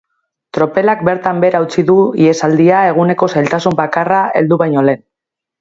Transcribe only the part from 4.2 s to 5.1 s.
heldu baino lehen.